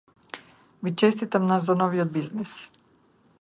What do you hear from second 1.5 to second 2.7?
за новиот бизнис.